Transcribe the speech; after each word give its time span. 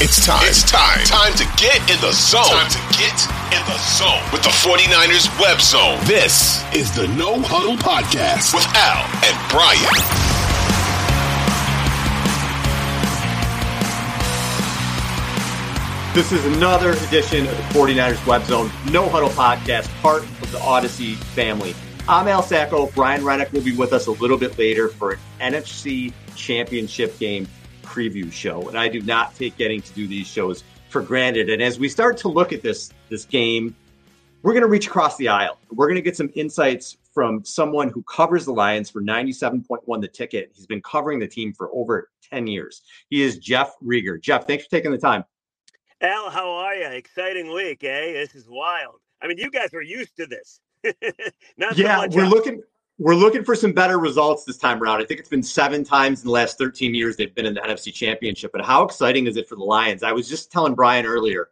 It's 0.00 0.24
time. 0.24 0.46
It's 0.46 0.62
time. 0.62 1.02
Time 1.04 1.34
to 1.34 1.44
get 1.56 1.78
in 1.90 2.00
the 2.00 2.12
zone. 2.12 2.44
Time 2.44 2.70
to 2.70 2.78
get 2.98 3.18
in 3.50 3.62
the 3.66 3.78
zone 3.78 4.22
with 4.32 4.42
the 4.42 4.50
49ers 4.50 5.26
web 5.40 5.60
zone. 5.60 5.98
This 6.04 6.62
is 6.72 6.94
the 6.94 7.08
No 7.08 7.40
Huddle 7.42 7.76
Podcast 7.76 8.54
with 8.54 8.66
Al 8.76 9.02
and 9.26 9.36
Brian. 9.50 10.22
This 16.14 16.30
is 16.30 16.44
another 16.44 16.90
edition 16.92 17.46
of 17.46 17.56
the 17.56 17.62
49ers 17.74 18.24
Web 18.26 18.44
Zone 18.44 18.70
No 18.90 19.08
Huddle 19.08 19.30
Podcast, 19.30 19.88
part 20.02 20.22
of 20.22 20.52
the 20.52 20.60
Odyssey 20.60 21.14
family. 21.14 21.74
I'm 22.06 22.28
Al 22.28 22.42
Sacco. 22.42 22.86
Brian 22.94 23.24
Rennick 23.24 23.50
will 23.52 23.62
be 23.62 23.74
with 23.74 23.94
us 23.94 24.08
a 24.08 24.10
little 24.10 24.36
bit 24.36 24.58
later 24.58 24.88
for 24.88 25.12
an 25.40 25.54
NFC 25.54 26.12
Championship 26.36 27.18
game 27.18 27.48
preview 27.92 28.32
show. 28.32 28.68
And 28.68 28.78
I 28.78 28.88
do 28.88 29.02
not 29.02 29.34
take 29.34 29.56
getting 29.56 29.82
to 29.82 29.92
do 29.92 30.06
these 30.06 30.26
shows 30.26 30.64
for 30.88 31.02
granted. 31.02 31.50
And 31.50 31.62
as 31.62 31.78
we 31.78 31.88
start 31.88 32.16
to 32.18 32.28
look 32.28 32.52
at 32.52 32.62
this 32.62 32.92
this 33.08 33.24
game, 33.24 33.76
we're 34.42 34.52
going 34.52 34.62
to 34.62 34.68
reach 34.68 34.86
across 34.86 35.16
the 35.16 35.28
aisle. 35.28 35.58
We're 35.70 35.86
going 35.86 35.96
to 35.96 36.02
get 36.02 36.16
some 36.16 36.30
insights 36.34 36.96
from 37.14 37.44
someone 37.44 37.90
who 37.90 38.02
covers 38.02 38.46
the 38.46 38.52
Lions 38.52 38.90
for 38.90 39.02
97.1 39.02 40.00
the 40.00 40.08
ticket. 40.08 40.50
He's 40.54 40.66
been 40.66 40.80
covering 40.80 41.18
the 41.18 41.28
team 41.28 41.52
for 41.52 41.70
over 41.74 42.10
10 42.30 42.46
years. 42.46 42.82
He 43.10 43.22
is 43.22 43.38
Jeff 43.38 43.74
Riger. 43.84 44.20
Jeff, 44.20 44.46
thanks 44.46 44.64
for 44.64 44.70
taking 44.70 44.90
the 44.90 44.98
time. 44.98 45.24
Al, 46.00 46.30
how 46.30 46.50
are 46.50 46.74
you? 46.74 46.86
Exciting 46.86 47.52
week, 47.52 47.84
eh? 47.84 48.12
This 48.12 48.34
is 48.34 48.48
wild. 48.48 48.96
I 49.22 49.28
mean, 49.28 49.38
you 49.38 49.50
guys 49.50 49.72
are 49.74 49.82
used 49.82 50.16
to 50.16 50.26
this. 50.26 50.60
Not 51.56 51.76
yeah, 51.78 52.00
so 52.00 52.08
we're 52.16 52.26
looking 52.26 52.62
we're 52.98 53.14
looking 53.14 53.44
for 53.44 53.54
some 53.54 53.72
better 53.72 53.98
results 53.98 54.44
this 54.44 54.58
time 54.58 54.82
around. 54.82 55.00
I 55.00 55.04
think 55.04 55.18
it's 55.18 55.28
been 55.28 55.42
seven 55.42 55.82
times 55.82 56.20
in 56.20 56.26
the 56.26 56.32
last 56.32 56.58
13 56.58 56.94
years 56.94 57.16
they've 57.16 57.34
been 57.34 57.46
in 57.46 57.54
the 57.54 57.60
NFC 57.60 57.92
Championship. 57.92 58.52
But 58.52 58.64
how 58.64 58.82
exciting 58.84 59.26
is 59.26 59.36
it 59.36 59.48
for 59.48 59.56
the 59.56 59.64
Lions? 59.64 60.02
I 60.02 60.12
was 60.12 60.28
just 60.28 60.52
telling 60.52 60.74
Brian 60.74 61.06
earlier, 61.06 61.48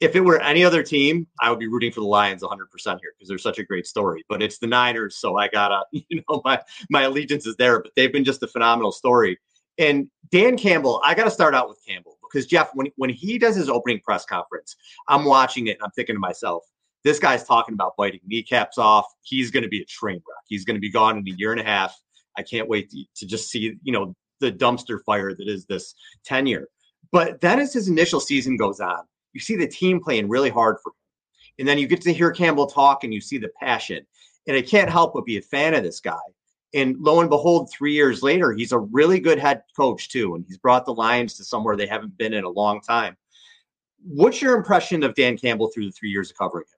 if 0.00 0.14
it 0.14 0.20
were 0.20 0.40
any 0.40 0.64
other 0.64 0.82
team, 0.82 1.26
I 1.40 1.50
would 1.50 1.58
be 1.58 1.66
rooting 1.66 1.92
for 1.92 2.00
the 2.00 2.06
Lions 2.06 2.42
100% 2.42 2.58
here 3.00 3.12
because 3.16 3.28
they're 3.28 3.38
such 3.38 3.58
a 3.58 3.64
great 3.64 3.86
story. 3.86 4.24
But 4.28 4.42
it's 4.42 4.58
the 4.58 4.66
Niners, 4.66 5.16
so 5.16 5.36
I 5.36 5.48
gotta, 5.48 5.84
you 5.92 6.22
know, 6.28 6.42
my 6.44 6.60
my 6.90 7.02
allegiance 7.02 7.46
is 7.46 7.56
there. 7.56 7.80
But 7.80 7.92
they've 7.96 8.12
been 8.12 8.24
just 8.24 8.42
a 8.42 8.48
phenomenal 8.48 8.92
story. 8.92 9.38
And 9.78 10.08
Dan 10.30 10.58
Campbell, 10.58 11.00
I 11.04 11.14
got 11.14 11.24
to 11.24 11.30
start 11.30 11.54
out 11.54 11.68
with 11.68 11.78
Campbell 11.86 12.18
because 12.22 12.46
Jeff, 12.46 12.70
when 12.74 12.88
when 12.96 13.10
he 13.10 13.38
does 13.38 13.56
his 13.56 13.68
opening 13.68 14.00
press 14.00 14.24
conference, 14.24 14.76
I'm 15.08 15.24
watching 15.24 15.68
it 15.68 15.72
and 15.72 15.82
I'm 15.84 15.90
thinking 15.92 16.16
to 16.16 16.20
myself, 16.20 16.64
this 17.04 17.18
guy's 17.18 17.44
talking 17.44 17.74
about 17.74 17.96
biting 17.96 18.20
kneecaps 18.26 18.78
off. 18.78 19.06
He's 19.22 19.50
going 19.50 19.62
to 19.62 19.68
be 19.68 19.80
a 19.80 19.84
train 19.86 20.16
wreck. 20.16 20.44
He's 20.46 20.64
going 20.64 20.76
to 20.76 20.80
be 20.80 20.90
gone 20.90 21.16
in 21.18 21.28
a 21.28 21.36
year 21.36 21.52
and 21.52 21.60
a 21.60 21.64
half. 21.64 21.96
I 22.36 22.42
can't 22.42 22.68
wait 22.68 22.90
to, 22.90 23.04
to 23.16 23.26
just 23.26 23.50
see 23.50 23.76
you 23.82 23.92
know 23.92 24.14
the 24.40 24.52
dumpster 24.52 25.02
fire 25.04 25.34
that 25.34 25.48
is 25.48 25.66
this 25.66 25.94
tenure. 26.24 26.68
But 27.10 27.40
then 27.40 27.58
as 27.58 27.72
his 27.72 27.88
initial 27.88 28.20
season 28.20 28.56
goes 28.56 28.80
on, 28.80 29.02
you 29.32 29.40
see 29.40 29.56
the 29.56 29.66
team 29.66 30.00
playing 30.00 30.28
really 30.28 30.50
hard 30.50 30.76
for 30.82 30.90
him. 30.90 30.94
And 31.60 31.68
then 31.68 31.78
you 31.78 31.86
get 31.86 32.02
to 32.02 32.12
hear 32.12 32.30
Campbell 32.30 32.66
talk 32.66 33.04
and 33.04 33.12
you 33.12 33.20
see 33.20 33.38
the 33.38 33.50
passion. 33.60 34.06
And 34.46 34.56
I 34.56 34.62
can't 34.62 34.90
help 34.90 35.14
but 35.14 35.24
be 35.24 35.38
a 35.38 35.42
fan 35.42 35.74
of 35.74 35.82
this 35.82 36.00
guy. 36.00 36.16
And 36.74 36.96
lo 37.00 37.20
and 37.20 37.30
behold, 37.30 37.70
three 37.70 37.94
years 37.94 38.22
later, 38.22 38.52
he's 38.52 38.72
a 38.72 38.78
really 38.78 39.20
good 39.20 39.38
head 39.38 39.62
coach 39.74 40.10
too, 40.10 40.34
and 40.34 40.44
he's 40.46 40.58
brought 40.58 40.84
the 40.84 40.92
Lions 40.92 41.34
to 41.34 41.44
somewhere 41.44 41.76
they 41.76 41.86
haven't 41.86 42.16
been 42.18 42.34
in 42.34 42.44
a 42.44 42.50
long 42.50 42.80
time. 42.82 43.16
What's 44.04 44.42
your 44.42 44.54
impression 44.54 45.02
of 45.02 45.14
Dan 45.14 45.38
Campbell 45.38 45.70
through 45.72 45.86
the 45.86 45.92
three 45.92 46.10
years 46.10 46.30
of 46.30 46.36
covering 46.36 46.66
him? 46.66 46.77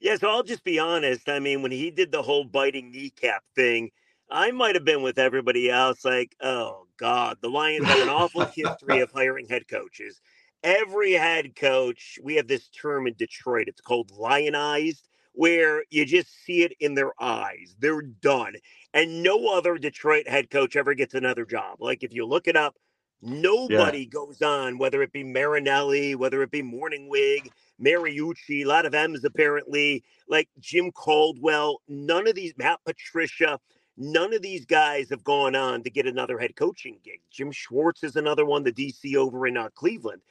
Yeah, 0.00 0.16
so 0.16 0.28
I'll 0.28 0.42
just 0.42 0.64
be 0.64 0.78
honest. 0.78 1.28
I 1.28 1.38
mean, 1.40 1.62
when 1.62 1.72
he 1.72 1.90
did 1.90 2.12
the 2.12 2.22
whole 2.22 2.44
biting 2.44 2.90
kneecap 2.92 3.42
thing, 3.54 3.90
I 4.30 4.50
might 4.50 4.74
have 4.74 4.84
been 4.84 5.02
with 5.02 5.18
everybody 5.18 5.70
else 5.70 6.04
like, 6.04 6.36
oh 6.40 6.86
God, 6.98 7.38
the 7.40 7.48
Lions 7.48 7.88
have 7.88 8.00
an 8.00 8.08
awful 8.08 8.44
history 8.44 9.00
of 9.00 9.10
hiring 9.10 9.48
head 9.48 9.68
coaches. 9.68 10.20
Every 10.62 11.12
head 11.12 11.56
coach, 11.56 12.18
we 12.22 12.36
have 12.36 12.48
this 12.48 12.68
term 12.68 13.06
in 13.06 13.14
Detroit, 13.14 13.68
it's 13.68 13.80
called 13.80 14.10
lionized 14.10 15.08
where 15.38 15.84
you 15.88 16.04
just 16.04 16.28
see 16.44 16.64
it 16.64 16.72
in 16.80 16.96
their 16.96 17.12
eyes. 17.22 17.76
They're 17.78 18.02
done. 18.02 18.54
And 18.92 19.22
no 19.22 19.46
other 19.48 19.78
Detroit 19.78 20.26
head 20.26 20.50
coach 20.50 20.74
ever 20.74 20.94
gets 20.94 21.14
another 21.14 21.44
job. 21.44 21.76
Like 21.80 22.02
if 22.02 22.12
you 22.12 22.26
look 22.26 22.48
it 22.48 22.56
up, 22.56 22.74
nobody 23.22 24.00
yeah. 24.00 24.10
goes 24.10 24.42
on, 24.42 24.78
whether 24.78 25.02
it 25.02 25.12
be 25.12 25.24
Marinelli, 25.24 26.14
whether 26.14 26.42
it 26.42 26.50
be 26.50 26.62
Mornhinweg, 26.62 27.50
Mariucci, 27.82 28.62
a 28.62 28.64
lot 28.64 28.86
of 28.86 28.94
M's 28.94 29.24
apparently, 29.24 30.04
like 30.28 30.48
Jim 30.58 30.92
Caldwell, 30.92 31.80
none 31.88 32.26
of 32.26 32.34
these, 32.34 32.52
Matt 32.56 32.80
Patricia, 32.84 33.58
none 33.96 34.32
of 34.32 34.42
these 34.42 34.64
guys 34.64 35.10
have 35.10 35.24
gone 35.24 35.54
on 35.54 35.82
to 35.82 35.90
get 35.90 36.06
another 36.06 36.38
head 36.38 36.56
coaching 36.56 36.98
gig. 37.04 37.20
Jim 37.30 37.50
Schwartz 37.50 38.02
is 38.02 38.16
another 38.16 38.44
one, 38.44 38.64
the 38.64 38.72
DC 38.72 39.16
over 39.16 39.46
in 39.46 39.56
uh, 39.56 39.68
Cleveland. 39.74 40.22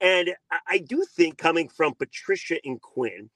And 0.00 0.30
I, 0.50 0.58
I 0.68 0.78
do 0.78 1.04
think 1.04 1.38
coming 1.38 1.68
from 1.68 1.94
Patricia 1.94 2.58
and 2.64 2.80
Quinn, 2.80 3.30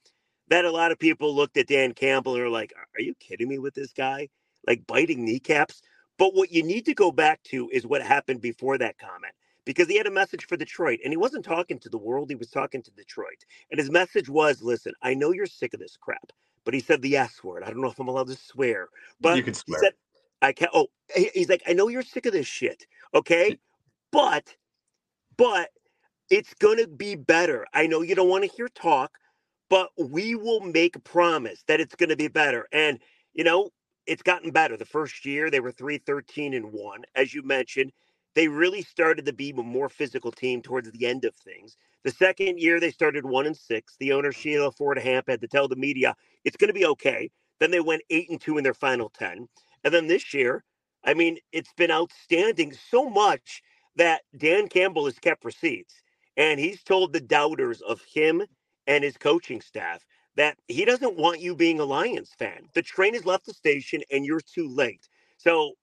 that 0.49 0.65
a 0.65 0.70
lot 0.70 0.93
of 0.93 0.99
people 0.99 1.34
looked 1.34 1.56
at 1.56 1.69
Dan 1.69 1.94
Campbell 1.94 2.34
and 2.34 2.44
are 2.44 2.50
like, 2.50 2.72
are 2.76 3.03
you 3.03 3.15
kidding 3.15 3.49
me 3.49 3.59
with 3.59 3.75
this 3.75 3.93
guy? 3.93 4.28
Like 4.66 4.87
biting 4.87 5.25
kneecaps. 5.25 5.81
But 6.20 6.34
what 6.34 6.53
you 6.53 6.62
need 6.62 6.84
to 6.84 6.92
go 6.92 7.10
back 7.10 7.42
to 7.44 7.70
is 7.70 7.86
what 7.86 8.03
happened 8.03 8.42
before 8.42 8.76
that 8.76 8.98
comment 8.98 9.32
because 9.64 9.88
he 9.88 9.97
had 9.97 10.06
a 10.06 10.10
message 10.10 10.47
for 10.47 10.54
Detroit 10.54 10.98
and 11.02 11.14
he 11.14 11.17
wasn't 11.17 11.46
talking 11.46 11.78
to 11.78 11.88
the 11.88 11.96
world, 11.96 12.28
he 12.28 12.37
was 12.37 12.50
talking 12.50 12.82
to 12.82 12.90
Detroit. 12.90 13.46
And 13.70 13.81
his 13.81 13.90
message 13.90 14.28
was 14.28 14.61
listen, 14.61 14.93
I 15.00 15.14
know 15.14 15.32
you're 15.32 15.46
sick 15.46 15.72
of 15.72 15.81
this 15.81 15.96
crap, 15.96 16.31
but 16.64 16.75
he 16.75 16.81
said 16.81 17.00
the 17.00 17.17
S 17.17 17.43
word. 17.43 17.62
I 17.62 17.70
don't 17.70 17.81
know 17.81 17.88
if 17.88 17.99
I'm 17.99 18.08
allowed 18.08 18.26
to 18.26 18.37
swear, 18.37 18.90
but 19.19 19.38
you 19.38 19.43
can 19.43 19.55
swear. 19.55 19.81
He 19.81 19.87
said, 19.87 19.94
I 20.43 20.52
can't. 20.52 20.70
Oh, 20.75 20.88
he's 21.14 21.49
like, 21.49 21.62
I 21.67 21.72
know 21.72 21.88
you're 21.88 22.02
sick 22.02 22.26
of 22.26 22.34
this 22.34 22.46
shit. 22.46 22.87
Okay. 23.14 23.58
But, 24.12 24.55
but 25.38 25.70
it's 26.28 26.52
going 26.52 26.76
to 26.76 26.87
be 26.87 27.14
better. 27.14 27.66
I 27.73 27.87
know 27.87 28.02
you 28.02 28.14
don't 28.14 28.28
want 28.28 28.44
to 28.44 28.50
hear 28.55 28.69
talk, 28.69 29.16
but 29.70 29.88
we 29.96 30.34
will 30.34 30.61
make 30.61 30.96
a 30.96 31.00
promise 31.00 31.64
that 31.66 31.81
it's 31.81 31.94
going 31.94 32.11
to 32.11 32.16
be 32.16 32.28
better. 32.28 32.69
And, 32.73 32.99
you 33.32 33.44
know, 33.44 33.70
it's 34.06 34.23
gotten 34.23 34.50
better. 34.50 34.76
The 34.76 34.85
first 34.85 35.25
year 35.25 35.50
they 35.50 35.61
were 35.61 35.73
313 35.73 36.55
and 36.55 36.73
1. 36.73 37.02
As 37.14 37.35
you 37.35 37.43
mentioned, 37.43 37.93
they 38.35 38.49
really 38.49 38.82
started 38.82 39.26
to 39.26 39.32
be 39.32 39.50
a 39.50 39.62
more 39.62 39.88
physical 39.88 40.31
team 40.31 40.62
towards 40.62 40.91
the 40.91 41.06
end 41.06 41.25
of 41.25 41.35
things. 41.37 41.76
The 42.05 42.11
second 42.11 42.58
year 42.61 42.81
they 42.81 42.91
started 42.91 43.25
1 43.25 43.47
and 43.47 43.56
6. 43.56 43.97
The 43.99 44.12
owner 44.12 44.32
Sheila 44.32 44.73
Ford 44.73 44.99
Hamp 44.99 45.29
had 45.29 45.41
to 45.41 45.49
tell 45.49 45.69
the 45.69 45.76
media 45.76 46.14
it's 46.44 46.56
going 46.56 46.69
to 46.69 46.75
be 46.79 46.87
okay. 46.87 47.31
Then 47.58 47.70
they 47.70 47.81
went 47.81 48.02
8 48.11 48.31
and 48.31 48.41
2 48.41 48.58
in 48.58 48.64
their 48.64 48.75
final 48.75 49.11
10. 49.11 49.49
And 49.85 49.94
then 49.94 50.06
this 50.06 50.32
year, 50.32 50.64
I 51.05 51.14
mean, 51.14 51.38
it's 51.52 51.73
been 51.76 51.91
outstanding 51.91 52.73
so 52.73 53.08
much 53.08 53.62
that 53.97 54.23
Dan 54.37 54.69
Campbell 54.69 55.06
has 55.06 55.19
kept 55.19 55.44
receipts 55.44 55.94
and 56.37 56.58
he's 56.58 56.82
told 56.82 57.12
the 57.12 57.20
doubters 57.20 57.81
of 57.82 58.00
him 58.02 58.43
and 58.87 59.05
his 59.05 59.17
coaching 59.17 59.61
staff 59.61 60.02
that 60.37 60.56
he 60.69 60.85
doesn't 60.85 61.17
want 61.17 61.41
you 61.41 61.55
being 61.55 61.81
a 61.81 61.85
Lions 61.85 62.31
fan. 62.38 62.69
The 62.75 62.82
train 62.82 63.15
has 63.15 63.27
left 63.27 63.47
the 63.47 63.53
station 63.53 64.03
and 64.11 64.25
you're 64.25 64.41
too 64.41 64.69
late. 64.69 65.09
So 65.37 65.75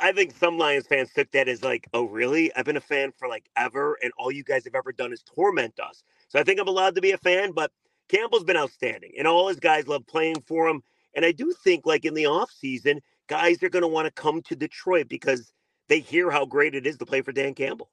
I 0.00 0.12
think 0.12 0.34
some 0.34 0.58
Lions 0.58 0.86
fans 0.86 1.12
took 1.12 1.30
that 1.32 1.48
as 1.48 1.62
like, 1.62 1.88
oh, 1.94 2.04
really? 2.04 2.54
I've 2.54 2.64
been 2.64 2.76
a 2.76 2.80
fan 2.80 3.12
for 3.16 3.28
like 3.28 3.48
ever, 3.56 3.96
and 4.02 4.12
all 4.18 4.30
you 4.30 4.44
guys 4.44 4.64
have 4.64 4.74
ever 4.74 4.92
done 4.92 5.12
is 5.12 5.22
torment 5.22 5.78
us. 5.78 6.02
So 6.28 6.38
I 6.38 6.42
think 6.42 6.60
I'm 6.60 6.68
allowed 6.68 6.96
to 6.96 7.00
be 7.00 7.12
a 7.12 7.18
fan, 7.18 7.52
but 7.52 7.70
Campbell's 8.08 8.44
been 8.44 8.56
outstanding, 8.56 9.12
and 9.16 9.26
all 9.26 9.48
his 9.48 9.60
guys 9.60 9.86
love 9.88 10.06
playing 10.06 10.40
for 10.46 10.68
him. 10.68 10.82
And 11.14 11.24
I 11.24 11.32
do 11.32 11.54
think, 11.62 11.86
like 11.86 12.04
in 12.04 12.14
the 12.14 12.24
offseason, 12.24 13.00
guys 13.28 13.62
are 13.62 13.68
going 13.68 13.82
to 13.82 13.88
want 13.88 14.06
to 14.06 14.10
come 14.12 14.42
to 14.42 14.56
Detroit 14.56 15.08
because 15.08 15.52
they 15.88 16.00
hear 16.00 16.30
how 16.30 16.44
great 16.44 16.74
it 16.74 16.86
is 16.86 16.98
to 16.98 17.06
play 17.06 17.22
for 17.22 17.32
Dan 17.32 17.54
Campbell. 17.54 17.90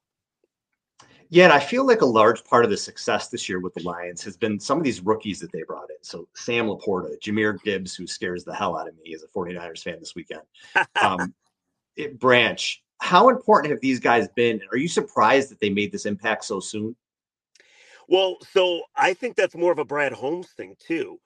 Yeah, 1.32 1.44
and 1.44 1.52
I 1.54 1.60
feel 1.60 1.86
like 1.86 2.02
a 2.02 2.06
large 2.06 2.44
part 2.44 2.66
of 2.66 2.70
the 2.70 2.76
success 2.76 3.28
this 3.28 3.48
year 3.48 3.58
with 3.58 3.72
the 3.72 3.82
Lions 3.84 4.22
has 4.22 4.36
been 4.36 4.60
some 4.60 4.76
of 4.76 4.84
these 4.84 5.00
rookies 5.00 5.40
that 5.40 5.50
they 5.50 5.62
brought 5.62 5.88
in. 5.88 5.96
So 6.02 6.28
Sam 6.34 6.66
LaPorta, 6.66 7.18
Jahmyr 7.22 7.58
Gibbs, 7.62 7.94
who 7.94 8.06
scares 8.06 8.44
the 8.44 8.54
hell 8.54 8.76
out 8.76 8.86
of 8.86 8.94
me 9.02 9.14
as 9.14 9.22
a 9.22 9.28
49ers 9.28 9.82
fan 9.82 9.96
this 9.98 10.14
weekend. 10.14 10.42
Um, 11.02 11.32
it, 11.96 12.18
Branch, 12.18 12.82
how 13.00 13.30
important 13.30 13.70
have 13.70 13.80
these 13.80 13.98
guys 13.98 14.28
been? 14.36 14.60
Are 14.72 14.76
you 14.76 14.88
surprised 14.88 15.50
that 15.50 15.58
they 15.58 15.70
made 15.70 15.90
this 15.90 16.04
impact 16.04 16.44
so 16.44 16.60
soon? 16.60 16.94
Well, 18.08 18.36
so 18.52 18.82
I 18.94 19.14
think 19.14 19.34
that's 19.34 19.56
more 19.56 19.72
of 19.72 19.78
a 19.78 19.86
Brad 19.86 20.12
Holmes 20.12 20.48
thing, 20.48 20.76
too. 20.78 21.18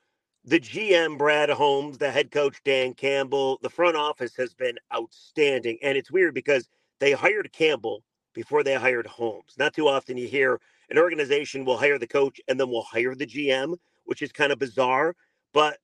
The 0.44 0.61
GM, 0.61 1.19
Brad 1.19 1.50
Holmes, 1.50 1.99
the 1.99 2.12
head 2.12 2.31
coach, 2.31 2.61
Dan 2.64 2.94
Campbell, 2.94 3.58
the 3.61 3.70
front 3.70 3.97
office 3.97 4.37
has 4.37 4.55
been 4.55 4.79
outstanding. 4.94 5.79
And 5.82 5.99
it's 5.99 6.12
weird 6.12 6.32
because 6.32 6.69
they 7.00 7.11
hired 7.11 7.53
Campbell 7.53 8.05
before 8.37 8.62
they 8.62 8.75
hired 8.75 9.06
Holmes. 9.06 9.55
Not 9.59 9.75
too 9.75 9.88
often 9.88 10.19
you 10.19 10.29
hear 10.29 10.61
an 10.91 10.99
organization 10.99 11.65
will 11.65 11.79
hire 11.79 11.99
the 11.99 12.06
coach 12.06 12.38
and 12.47 12.61
then 12.61 12.69
will 12.69 12.83
hire 12.83 13.15
the 13.15 13.27
GM, 13.27 13.77
which 14.05 14.23
is 14.23 14.31
kind 14.31 14.53
of 14.53 14.59
bizarre. 14.59 15.17
But 15.53 15.79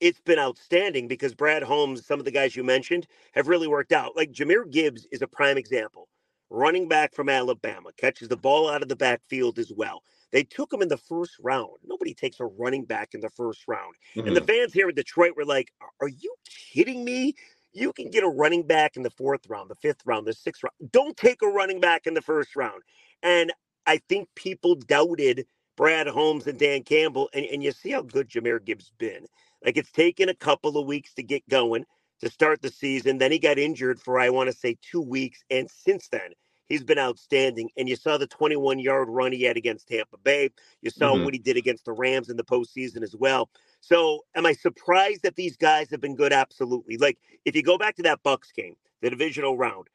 it's 0.00 0.20
been 0.20 0.38
outstanding 0.38 1.08
because 1.08 1.34
Brad 1.34 1.62
Holmes, 1.62 2.06
some 2.06 2.18
of 2.20 2.26
the 2.26 2.30
guys 2.30 2.54
you 2.54 2.62
mentioned, 2.62 3.06
have 3.32 3.48
really 3.48 3.66
worked 3.66 3.92
out. 3.92 4.14
Like 4.14 4.32
Jahmyr 4.32 4.70
Gibbs 4.70 5.08
is 5.10 5.22
a 5.22 5.26
prime 5.26 5.56
example. 5.56 6.08
Running 6.50 6.88
back 6.88 7.14
from 7.14 7.30
Alabama, 7.30 7.90
catches 7.96 8.28
the 8.28 8.36
ball 8.36 8.68
out 8.68 8.82
of 8.82 8.88
the 8.88 8.94
backfield 8.94 9.58
as 9.58 9.72
well. 9.74 10.02
They 10.30 10.44
took 10.44 10.72
him 10.72 10.82
in 10.82 10.88
the 10.88 10.98
first 10.98 11.36
round. 11.42 11.78
Nobody 11.86 12.12
takes 12.12 12.38
a 12.38 12.44
running 12.44 12.84
back 12.84 13.14
in 13.14 13.20
the 13.20 13.30
first 13.30 13.62
round. 13.66 13.94
Mm-hmm. 14.14 14.28
And 14.28 14.36
the 14.36 14.40
mm-hmm. 14.40 14.60
fans 14.60 14.72
here 14.74 14.90
in 14.90 14.94
Detroit 14.94 15.32
were 15.36 15.46
like, 15.46 15.72
Are 16.02 16.08
you 16.08 16.34
kidding 16.44 17.02
me? 17.02 17.34
You 17.74 17.92
can 17.92 18.08
get 18.08 18.24
a 18.24 18.28
running 18.28 18.62
back 18.62 18.96
in 18.96 19.02
the 19.02 19.10
fourth 19.10 19.48
round, 19.48 19.68
the 19.68 19.74
fifth 19.74 20.06
round, 20.06 20.26
the 20.26 20.32
sixth 20.32 20.62
round. 20.62 20.92
Don't 20.92 21.16
take 21.16 21.42
a 21.42 21.48
running 21.48 21.80
back 21.80 22.06
in 22.06 22.14
the 22.14 22.22
first 22.22 22.56
round. 22.56 22.82
And 23.22 23.52
I 23.86 24.00
think 24.08 24.28
people 24.36 24.76
doubted 24.76 25.46
Brad 25.76 26.06
Holmes 26.06 26.46
and 26.46 26.58
Dan 26.58 26.84
Campbell. 26.84 27.28
And, 27.34 27.44
and 27.46 27.62
you 27.62 27.72
see 27.72 27.90
how 27.90 28.02
good 28.02 28.28
Jahmyr 28.28 28.64
Gibbs 28.64 28.92
been. 28.98 29.26
Like 29.64 29.76
it's 29.76 29.90
taken 29.90 30.28
a 30.28 30.34
couple 30.34 30.78
of 30.78 30.86
weeks 30.86 31.14
to 31.14 31.22
get 31.22 31.48
going 31.48 31.84
to 32.20 32.30
start 32.30 32.62
the 32.62 32.70
season. 32.70 33.18
Then 33.18 33.32
he 33.32 33.38
got 33.38 33.58
injured 33.58 34.00
for, 34.00 34.18
I 34.18 34.30
want 34.30 34.50
to 34.50 34.56
say, 34.56 34.76
two 34.80 35.00
weeks. 35.00 35.42
And 35.50 35.68
since 35.70 36.08
then, 36.08 36.32
he's 36.66 36.84
been 36.84 36.98
outstanding. 36.98 37.70
And 37.76 37.88
you 37.88 37.96
saw 37.96 38.18
the 38.18 38.26
21 38.26 38.78
yard 38.78 39.08
run 39.08 39.32
he 39.32 39.42
had 39.42 39.56
against 39.56 39.88
Tampa 39.88 40.18
Bay. 40.18 40.50
You 40.80 40.90
saw 40.90 41.12
mm-hmm. 41.12 41.24
what 41.24 41.34
he 41.34 41.40
did 41.40 41.56
against 41.56 41.86
the 41.86 41.92
Rams 41.92 42.28
in 42.28 42.36
the 42.36 42.44
postseason 42.44 43.02
as 43.02 43.16
well. 43.16 43.48
So, 43.86 44.20
am 44.34 44.46
I 44.46 44.54
surprised 44.54 45.24
that 45.24 45.36
these 45.36 45.58
guys 45.58 45.90
have 45.90 46.00
been 46.00 46.16
good? 46.16 46.32
Absolutely. 46.32 46.96
Like, 46.96 47.18
if 47.44 47.54
you 47.54 47.62
go 47.62 47.76
back 47.76 47.96
to 47.96 48.02
that 48.04 48.22
Bucks 48.22 48.50
game, 48.50 48.76
the 49.02 49.10
divisional 49.10 49.58
round, 49.58 49.88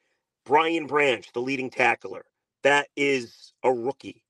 Brian 0.44 0.86
Branch, 0.86 1.26
the 1.32 1.40
leading 1.40 1.70
tackler, 1.70 2.24
that 2.62 2.86
is 2.94 3.52
a 3.64 3.72
rookie, 3.72 4.22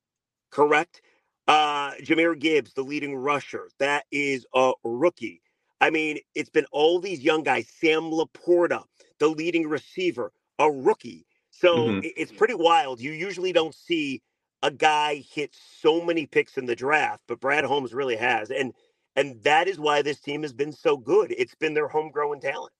correct? 0.50 1.02
Uh, 1.46 1.92
Jahmyr 2.02 2.38
Gibbs, 2.38 2.72
the 2.72 2.82
leading 2.82 3.14
rusher, 3.14 3.68
that 3.78 4.06
is 4.10 4.46
a 4.54 4.72
rookie. 4.82 5.42
I 5.82 5.90
mean, 5.90 6.20
it's 6.34 6.48
been 6.48 6.66
all 6.72 6.98
these 6.98 7.20
young 7.20 7.42
guys. 7.42 7.68
Sam 7.68 8.04
LaPorta, 8.04 8.84
the 9.18 9.28
leading 9.28 9.68
receiver, 9.68 10.32
a 10.58 10.70
rookie. 10.70 11.26
So 11.50 11.76
mm-hmm. 11.76 12.08
it's 12.16 12.32
pretty 12.32 12.54
wild. 12.54 12.98
You 12.98 13.12
usually 13.12 13.52
don't 13.52 13.74
see 13.74 14.22
a 14.62 14.70
guy 14.70 15.16
hit 15.30 15.54
so 15.80 16.02
many 16.02 16.24
picks 16.24 16.56
in 16.56 16.64
the 16.64 16.76
draft, 16.76 17.22
but 17.28 17.40
Brad 17.40 17.64
Holmes 17.64 17.92
really 17.92 18.16
has. 18.16 18.50
And 18.50 18.72
and 19.16 19.42
that 19.42 19.68
is 19.68 19.78
why 19.78 20.02
this 20.02 20.20
team 20.20 20.42
has 20.42 20.52
been 20.52 20.72
so 20.72 20.96
good. 20.96 21.34
It's 21.36 21.54
been 21.54 21.74
their 21.74 21.88
homegrown 21.88 22.40
talent. 22.40 22.72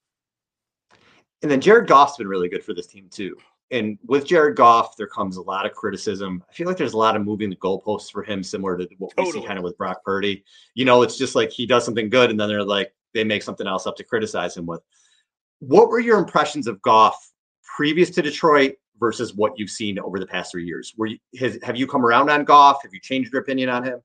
And 1.42 1.50
then 1.50 1.60
Jared 1.60 1.88
Goff's 1.88 2.16
been 2.16 2.28
really 2.28 2.48
good 2.48 2.64
for 2.64 2.74
this 2.74 2.86
team 2.86 3.08
too. 3.10 3.36
And 3.72 3.98
with 4.06 4.26
Jared 4.26 4.56
Goff, 4.56 4.96
there 4.96 5.06
comes 5.06 5.36
a 5.36 5.42
lot 5.42 5.64
of 5.64 5.72
criticism. 5.72 6.42
I 6.50 6.52
feel 6.52 6.66
like 6.66 6.76
there's 6.76 6.92
a 6.92 6.98
lot 6.98 7.14
of 7.14 7.22
moving 7.22 7.50
the 7.50 7.56
goalposts 7.56 8.10
for 8.10 8.22
him, 8.22 8.42
similar 8.42 8.76
to 8.76 8.88
what 8.98 9.16
totally. 9.16 9.36
we 9.36 9.40
see 9.40 9.46
kind 9.46 9.58
of 9.58 9.64
with 9.64 9.78
Brock 9.78 10.02
Purdy. 10.04 10.44
You 10.74 10.84
know, 10.84 11.02
it's 11.02 11.16
just 11.16 11.36
like 11.36 11.50
he 11.50 11.66
does 11.66 11.84
something 11.84 12.10
good, 12.10 12.30
and 12.30 12.40
then 12.40 12.48
they're 12.48 12.64
like 12.64 12.92
they 13.14 13.22
make 13.22 13.42
something 13.42 13.66
else 13.66 13.86
up 13.86 13.96
to 13.96 14.04
criticize 14.04 14.56
him 14.56 14.66
with. 14.66 14.80
What 15.60 15.88
were 15.88 16.00
your 16.00 16.18
impressions 16.18 16.66
of 16.66 16.82
Goff 16.82 17.30
previous 17.76 18.10
to 18.10 18.22
Detroit 18.22 18.74
versus 18.98 19.34
what 19.34 19.52
you've 19.56 19.70
seen 19.70 19.98
over 19.98 20.18
the 20.18 20.26
past 20.26 20.50
three 20.50 20.64
years? 20.64 20.92
Were 20.96 21.06
you, 21.06 21.18
has, 21.38 21.58
have 21.62 21.76
you 21.76 21.86
come 21.86 22.04
around 22.04 22.28
on 22.28 22.44
Goff? 22.44 22.82
Have 22.82 22.92
you 22.92 23.00
changed 23.00 23.32
your 23.32 23.42
opinion 23.42 23.68
on 23.68 23.84
him? 23.84 24.00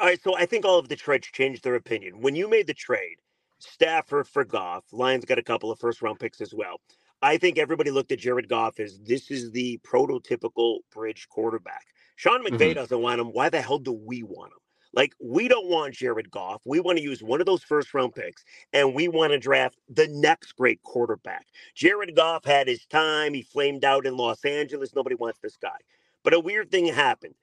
All 0.00 0.06
right, 0.06 0.22
so 0.22 0.34
I 0.34 0.46
think 0.46 0.64
all 0.64 0.78
of 0.78 0.88
Detroit's 0.88 1.28
changed 1.28 1.62
their 1.62 1.74
opinion. 1.74 2.22
When 2.22 2.34
you 2.34 2.48
made 2.48 2.66
the 2.66 2.72
trade, 2.72 3.18
Stafford 3.58 4.26
for 4.26 4.46
Goff, 4.46 4.84
Lions 4.92 5.26
got 5.26 5.38
a 5.38 5.42
couple 5.42 5.70
of 5.70 5.78
first 5.78 6.00
round 6.00 6.18
picks 6.18 6.40
as 6.40 6.54
well. 6.54 6.80
I 7.20 7.36
think 7.36 7.58
everybody 7.58 7.90
looked 7.90 8.10
at 8.10 8.18
Jared 8.18 8.48
Goff 8.48 8.80
as 8.80 8.98
this 9.00 9.30
is 9.30 9.50
the 9.50 9.78
prototypical 9.86 10.78
bridge 10.90 11.28
quarterback. 11.28 11.84
Sean 12.16 12.42
McVay 12.42 12.58
mm-hmm. 12.58 12.72
doesn't 12.72 13.02
want 13.02 13.20
him. 13.20 13.26
Why 13.26 13.50
the 13.50 13.60
hell 13.60 13.78
do 13.78 13.92
we 13.92 14.22
want 14.22 14.52
him? 14.52 14.58
Like, 14.94 15.12
we 15.22 15.48
don't 15.48 15.68
want 15.68 15.92
Jared 15.92 16.30
Goff. 16.30 16.62
We 16.64 16.80
want 16.80 16.96
to 16.96 17.04
use 17.04 17.22
one 17.22 17.40
of 17.40 17.46
those 17.46 17.62
first 17.62 17.92
round 17.92 18.14
picks 18.14 18.42
and 18.72 18.94
we 18.94 19.06
want 19.08 19.32
to 19.32 19.38
draft 19.38 19.76
the 19.90 20.08
next 20.08 20.52
great 20.52 20.82
quarterback. 20.82 21.44
Jared 21.74 22.16
Goff 22.16 22.46
had 22.46 22.68
his 22.68 22.86
time. 22.86 23.34
He 23.34 23.42
flamed 23.42 23.84
out 23.84 24.06
in 24.06 24.16
Los 24.16 24.46
Angeles. 24.46 24.94
Nobody 24.94 25.14
wants 25.14 25.40
this 25.40 25.58
guy. 25.58 25.76
But 26.24 26.32
a 26.32 26.40
weird 26.40 26.70
thing 26.70 26.86
happened. 26.86 27.34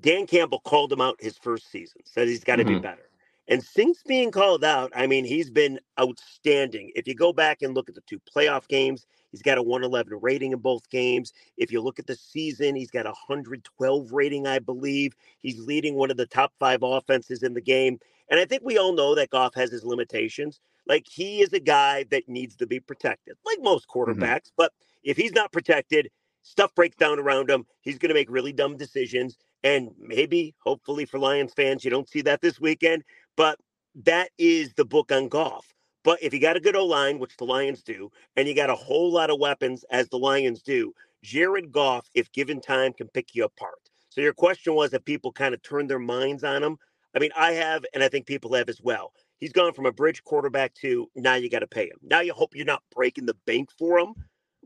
Dan 0.00 0.26
Campbell 0.26 0.60
called 0.60 0.92
him 0.92 1.00
out 1.00 1.16
his 1.20 1.38
first 1.38 1.70
season, 1.70 2.02
said 2.04 2.28
he's 2.28 2.44
got 2.44 2.56
to 2.56 2.64
mm-hmm. 2.64 2.74
be 2.74 2.80
better. 2.80 3.08
And 3.46 3.62
since 3.62 4.02
being 4.02 4.30
called 4.30 4.64
out, 4.64 4.90
I 4.96 5.06
mean, 5.06 5.24
he's 5.24 5.50
been 5.50 5.78
outstanding. 6.00 6.92
If 6.94 7.06
you 7.06 7.14
go 7.14 7.32
back 7.32 7.60
and 7.60 7.74
look 7.74 7.88
at 7.90 7.94
the 7.94 8.00
two 8.02 8.18
playoff 8.34 8.66
games, 8.68 9.06
he's 9.30 9.42
got 9.42 9.58
a 9.58 9.62
111 9.62 10.18
rating 10.22 10.52
in 10.52 10.60
both 10.60 10.88
games. 10.88 11.34
If 11.58 11.70
you 11.70 11.82
look 11.82 11.98
at 11.98 12.06
the 12.06 12.16
season, 12.16 12.74
he's 12.74 12.90
got 12.90 13.04
a 13.04 13.10
112 13.10 14.12
rating, 14.12 14.46
I 14.46 14.60
believe. 14.60 15.14
He's 15.40 15.58
leading 15.60 15.94
one 15.94 16.10
of 16.10 16.16
the 16.16 16.26
top 16.26 16.52
five 16.58 16.82
offenses 16.82 17.42
in 17.42 17.52
the 17.52 17.60
game. 17.60 17.98
And 18.30 18.40
I 18.40 18.46
think 18.46 18.62
we 18.64 18.78
all 18.78 18.94
know 18.94 19.14
that 19.14 19.30
Goff 19.30 19.54
has 19.56 19.70
his 19.70 19.84
limitations. 19.84 20.60
Like 20.86 21.06
he 21.06 21.42
is 21.42 21.52
a 21.52 21.60
guy 21.60 22.04
that 22.10 22.28
needs 22.28 22.56
to 22.56 22.66
be 22.66 22.80
protected, 22.80 23.36
like 23.44 23.58
most 23.60 23.88
mm-hmm. 23.88 24.10
quarterbacks. 24.10 24.48
Mm-hmm. 24.48 24.56
But 24.56 24.72
if 25.02 25.18
he's 25.18 25.32
not 25.32 25.52
protected, 25.52 26.10
stuff 26.42 26.74
breaks 26.74 26.96
down 26.96 27.18
around 27.18 27.50
him. 27.50 27.66
He's 27.82 27.98
going 27.98 28.08
to 28.08 28.14
make 28.14 28.30
really 28.30 28.52
dumb 28.52 28.76
decisions. 28.76 29.36
And 29.64 29.90
maybe, 29.98 30.54
hopefully, 30.60 31.06
for 31.06 31.18
Lions 31.18 31.52
fans, 31.54 31.84
you 31.84 31.90
don't 31.90 32.08
see 32.08 32.20
that 32.22 32.40
this 32.42 32.60
weekend. 32.60 33.02
But 33.36 33.58
that 34.04 34.30
is 34.38 34.72
the 34.74 34.84
book 34.84 35.10
on 35.10 35.28
Goff. 35.28 35.66
But 36.04 36.22
if 36.22 36.34
you 36.34 36.40
got 36.40 36.56
a 36.56 36.60
good 36.60 36.76
O 36.76 36.84
line, 36.84 37.18
which 37.18 37.36
the 37.38 37.46
Lions 37.46 37.82
do, 37.82 38.10
and 38.36 38.46
you 38.46 38.54
got 38.54 38.70
a 38.70 38.74
whole 38.74 39.10
lot 39.10 39.30
of 39.30 39.40
weapons, 39.40 39.84
as 39.90 40.08
the 40.10 40.18
Lions 40.18 40.62
do, 40.62 40.92
Jared 41.22 41.72
Goff, 41.72 42.06
if 42.14 42.30
given 42.32 42.60
time, 42.60 42.92
can 42.92 43.08
pick 43.08 43.34
you 43.34 43.44
apart. 43.44 43.78
So 44.10 44.20
your 44.20 44.34
question 44.34 44.74
was 44.74 44.90
that 44.90 45.06
people 45.06 45.32
kind 45.32 45.54
of 45.54 45.62
turned 45.62 45.90
their 45.90 45.98
minds 45.98 46.44
on 46.44 46.62
him. 46.62 46.76
I 47.16 47.18
mean, 47.18 47.30
I 47.36 47.52
have, 47.52 47.84
and 47.94 48.02
I 48.02 48.08
think 48.08 48.26
people 48.26 48.52
have 48.54 48.68
as 48.68 48.80
well. 48.82 49.12
He's 49.38 49.52
gone 49.52 49.72
from 49.72 49.86
a 49.86 49.92
bridge 49.92 50.22
quarterback 50.24 50.74
to 50.74 51.08
now 51.16 51.34
you 51.34 51.48
got 51.48 51.60
to 51.60 51.66
pay 51.66 51.86
him. 51.86 51.98
Now 52.02 52.20
you 52.20 52.34
hope 52.34 52.54
you're 52.54 52.66
not 52.66 52.82
breaking 52.94 53.26
the 53.26 53.36
bank 53.46 53.70
for 53.78 53.98
him. 53.98 54.14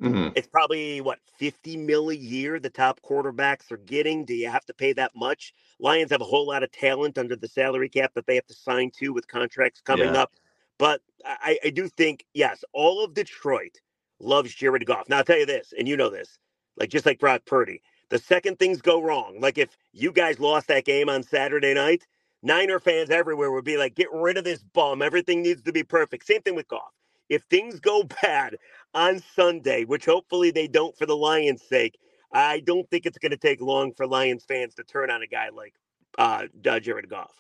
Mm-hmm. 0.01 0.29
It's 0.37 0.47
probably 0.47 1.01
what 1.01 1.19
50 1.39 1.77
mil 1.77 2.11
a 2.11 2.15
year 2.15 2.61
the 2.61 2.71
top 2.71 3.01
quarterbacks 3.01 3.73
are 3.73 3.79
getting. 3.79 4.25
Do 4.25 4.35
you 4.35 4.49
have 4.49 4.65
to 4.67 4.75
pay 4.75 4.93
that 4.95 5.13
much? 5.17 5.53
Lions 5.81 6.11
have 6.11 6.21
a 6.21 6.25
whole 6.25 6.47
lot 6.47 6.63
of 6.63 6.71
talent 6.71 7.19
under 7.19 7.35
the 7.35 7.49
salary 7.49 7.89
cap 7.89 8.13
that 8.15 8.27
they 8.27 8.37
have 8.37 8.47
to 8.47 8.55
sign 8.55 8.91
to 8.99 9.13
with 9.13 9.27
contracts 9.27 9.81
coming 9.81 10.15
yeah. 10.15 10.23
up. 10.23 10.33
But 10.79 11.01
I, 11.25 11.59
I 11.65 11.71
do 11.71 11.89
think, 11.89 12.25
yes, 12.35 12.63
all 12.73 13.05
of 13.05 13.15
Detroit 13.15 13.81
loves 14.21 14.55
Jared 14.55 14.87
Goff. 14.87 15.09
Now 15.09 15.19
I'll 15.19 15.25
tell 15.25 15.39
you 15.39 15.47
this, 15.47 15.75
and 15.77 15.89
you 15.89 15.97
know 15.97 16.11
this, 16.11 16.39
like 16.77 16.91
just 16.91 17.07
like 17.07 17.19
Brock 17.19 17.43
Purdy, 17.45 17.83
the 18.11 18.19
second 18.19 18.59
things 18.59 18.81
go 18.81 19.03
wrong, 19.03 19.39
like 19.41 19.59
if 19.59 19.77
you 19.93 20.13
guys 20.13 20.39
lost 20.39 20.69
that 20.69 20.85
game 20.85 21.09
on 21.09 21.23
Saturday 21.23 21.75
night, 21.75 22.07
Niner 22.43 22.79
fans 22.79 23.11
everywhere 23.11 23.51
would 23.51 23.65
be 23.65 23.77
like, 23.77 23.95
get 23.95 24.09
rid 24.13 24.39
of 24.39 24.45
this 24.45 24.63
bum. 24.63 25.03
Everything 25.03 25.43
needs 25.43 25.63
to 25.63 25.73
be 25.73 25.83
perfect. 25.83 26.27
Same 26.27 26.43
thing 26.43 26.55
with 26.55 26.69
Goff. 26.69 26.93
If 27.29 27.43
things 27.45 27.81
go 27.81 28.05
bad, 28.23 28.57
on 28.95 29.21
Sunday, 29.35 29.85
which 29.85 30.05
hopefully 30.05 30.51
they 30.51 30.69
don't 30.69 30.97
for 30.97 31.07
the 31.07 31.17
Lions' 31.17 31.63
sake. 31.63 31.99
I 32.33 32.61
don't 32.61 32.89
think 32.91 33.07
it's 33.07 33.19
going 33.19 33.31
to 33.31 33.37
take 33.37 33.61
long 33.61 33.93
for 33.95 34.07
Lions 34.07 34.45
fans 34.45 34.75
to 34.75 34.85
turn 34.85 35.11
on 35.11 35.23
a 35.23 35.27
guy 35.27 35.49
like 35.49 35.75
uh, 36.19 36.47
Jared 36.81 37.09
Goff. 37.09 37.33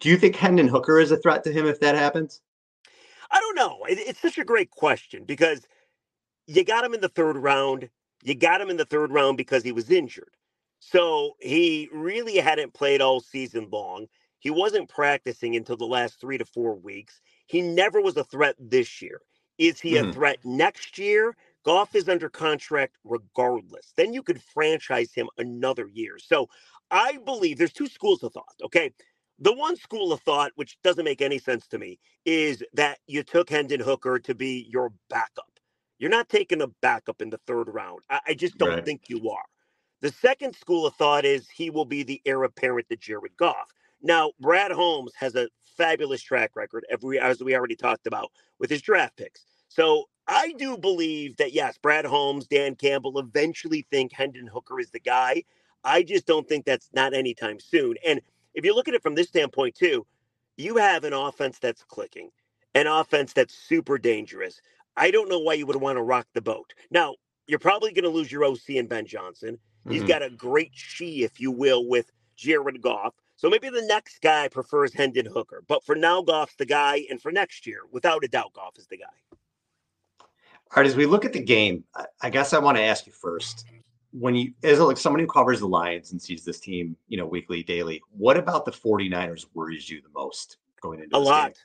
Do 0.00 0.08
you 0.08 0.16
think 0.16 0.36
Hendon 0.36 0.68
Hooker 0.68 0.98
is 0.98 1.12
a 1.12 1.16
threat 1.16 1.44
to 1.44 1.52
him 1.52 1.66
if 1.66 1.80
that 1.80 1.94
happens? 1.94 2.40
I 3.30 3.40
don't 3.40 3.56
know. 3.56 3.84
It, 3.88 3.98
it's 3.98 4.20
such 4.20 4.38
a 4.38 4.44
great 4.44 4.70
question 4.70 5.24
because 5.24 5.66
you 6.46 6.64
got 6.64 6.84
him 6.84 6.94
in 6.94 7.00
the 7.00 7.08
third 7.08 7.36
round. 7.36 7.88
You 8.22 8.34
got 8.34 8.60
him 8.60 8.68
in 8.68 8.76
the 8.76 8.84
third 8.84 9.12
round 9.12 9.36
because 9.36 9.62
he 9.62 9.72
was 9.72 9.90
injured. 9.90 10.36
So 10.80 11.36
he 11.40 11.88
really 11.92 12.36
hadn't 12.36 12.74
played 12.74 13.00
all 13.00 13.20
season 13.20 13.68
long. 13.70 14.06
He 14.40 14.50
wasn't 14.50 14.88
practicing 14.88 15.54
until 15.54 15.76
the 15.76 15.86
last 15.86 16.20
three 16.20 16.36
to 16.36 16.44
four 16.44 16.74
weeks. 16.74 17.20
He 17.46 17.62
never 17.62 18.00
was 18.00 18.16
a 18.16 18.24
threat 18.24 18.56
this 18.58 19.00
year. 19.00 19.20
Is 19.58 19.80
he 19.80 19.94
mm-hmm. 19.94 20.10
a 20.10 20.12
threat 20.12 20.38
next 20.44 20.98
year? 20.98 21.36
Goff 21.64 21.94
is 21.94 22.08
under 22.08 22.28
contract 22.28 22.96
regardless. 23.04 23.92
Then 23.96 24.12
you 24.12 24.22
could 24.22 24.42
franchise 24.42 25.12
him 25.14 25.28
another 25.38 25.86
year. 25.86 26.18
So 26.18 26.48
I 26.90 27.18
believe 27.24 27.58
there's 27.58 27.72
two 27.72 27.88
schools 27.88 28.22
of 28.22 28.32
thought. 28.32 28.54
Okay. 28.64 28.92
The 29.38 29.52
one 29.52 29.76
school 29.76 30.12
of 30.12 30.20
thought, 30.20 30.52
which 30.54 30.76
doesn't 30.82 31.04
make 31.04 31.22
any 31.22 31.38
sense 31.38 31.66
to 31.68 31.78
me, 31.78 31.98
is 32.24 32.62
that 32.74 32.98
you 33.06 33.22
took 33.22 33.50
Hendon 33.50 33.80
Hooker 33.80 34.18
to 34.20 34.34
be 34.34 34.68
your 34.70 34.92
backup. 35.08 35.58
You're 35.98 36.10
not 36.10 36.28
taking 36.28 36.62
a 36.62 36.68
backup 36.80 37.22
in 37.22 37.30
the 37.30 37.40
third 37.46 37.68
round. 37.68 38.00
I, 38.10 38.20
I 38.28 38.34
just 38.34 38.58
don't 38.58 38.68
right. 38.68 38.84
think 38.84 39.02
you 39.08 39.30
are. 39.30 39.44
The 40.00 40.12
second 40.12 40.54
school 40.56 40.86
of 40.86 40.94
thought 40.94 41.24
is 41.24 41.48
he 41.48 41.70
will 41.70 41.84
be 41.84 42.02
the 42.02 42.20
heir 42.26 42.42
apparent 42.42 42.88
to 42.88 42.96
Jared 42.96 43.36
Goff. 43.36 43.72
Now, 44.02 44.32
Brad 44.40 44.72
Holmes 44.72 45.12
has 45.16 45.34
a 45.34 45.48
fabulous 45.76 46.22
track 46.22 46.52
record, 46.54 46.84
every, 46.90 47.18
as 47.18 47.42
we 47.42 47.54
already 47.54 47.76
talked 47.76 48.06
about, 48.06 48.30
with 48.58 48.70
his 48.70 48.82
draft 48.82 49.16
picks. 49.16 49.46
So 49.68 50.08
I 50.28 50.54
do 50.58 50.76
believe 50.76 51.36
that, 51.38 51.52
yes, 51.52 51.78
Brad 51.78 52.04
Holmes, 52.04 52.46
Dan 52.46 52.74
Campbell 52.74 53.18
eventually 53.18 53.86
think 53.90 54.12
Hendon 54.12 54.46
Hooker 54.46 54.80
is 54.80 54.90
the 54.90 55.00
guy. 55.00 55.44
I 55.84 56.02
just 56.02 56.26
don't 56.26 56.48
think 56.48 56.64
that's 56.64 56.90
not 56.92 57.14
anytime 57.14 57.58
soon. 57.58 57.96
And 58.06 58.20
if 58.54 58.64
you 58.64 58.74
look 58.74 58.88
at 58.88 58.94
it 58.94 59.02
from 59.02 59.14
this 59.14 59.28
standpoint, 59.28 59.74
too, 59.74 60.06
you 60.56 60.76
have 60.76 61.04
an 61.04 61.12
offense 61.12 61.58
that's 61.58 61.82
clicking, 61.82 62.30
an 62.74 62.86
offense 62.86 63.32
that's 63.32 63.54
super 63.54 63.98
dangerous. 63.98 64.60
I 64.96 65.10
don't 65.10 65.28
know 65.28 65.38
why 65.38 65.54
you 65.54 65.66
would 65.66 65.76
want 65.76 65.96
to 65.96 66.02
rock 66.02 66.26
the 66.34 66.42
boat. 66.42 66.74
Now, 66.90 67.14
you're 67.46 67.58
probably 67.58 67.92
going 67.92 68.04
to 68.04 68.10
lose 68.10 68.30
your 68.30 68.44
OC 68.44 68.76
and 68.76 68.88
Ben 68.88 69.06
Johnson. 69.06 69.58
He's 69.88 70.00
mm-hmm. 70.00 70.08
got 70.08 70.22
a 70.22 70.30
great 70.30 70.70
she, 70.74 71.24
if 71.24 71.40
you 71.40 71.50
will, 71.50 71.88
with 71.88 72.10
Jared 72.36 72.80
Goff. 72.80 73.14
So 73.42 73.50
maybe 73.50 73.70
the 73.70 73.82
next 73.82 74.22
guy 74.22 74.46
prefers 74.46 74.94
Hendon 74.94 75.26
Hooker. 75.26 75.64
But 75.66 75.82
for 75.82 75.96
now, 75.96 76.22
Goff's 76.22 76.54
the 76.54 76.64
guy. 76.64 77.04
And 77.10 77.20
for 77.20 77.32
next 77.32 77.66
year, 77.66 77.80
without 77.90 78.22
a 78.22 78.28
doubt, 78.28 78.52
Goff 78.52 78.78
is 78.78 78.86
the 78.86 78.98
guy. 78.98 79.36
All 80.20 80.28
right, 80.76 80.86
as 80.86 80.94
we 80.94 81.06
look 81.06 81.24
at 81.24 81.32
the 81.32 81.42
game, 81.42 81.82
I 82.20 82.30
guess 82.30 82.52
I 82.52 82.60
want 82.60 82.76
to 82.76 82.84
ask 82.84 83.04
you 83.04 83.12
first. 83.12 83.64
When 84.12 84.36
you, 84.36 84.52
as 84.62 84.78
like 84.78 84.96
somebody 84.96 85.24
who 85.24 85.28
covers 85.28 85.58
the 85.58 85.66
Lions 85.66 86.12
and 86.12 86.22
sees 86.22 86.44
this 86.44 86.60
team, 86.60 86.96
you 87.08 87.18
know, 87.18 87.26
weekly, 87.26 87.64
daily, 87.64 88.00
what 88.16 88.36
about 88.36 88.64
the 88.64 88.70
49ers 88.70 89.46
worries 89.54 89.90
you 89.90 90.00
the 90.02 90.10
most 90.14 90.58
going 90.80 91.00
into 91.00 91.16
a 91.16 91.18
lot? 91.18 91.56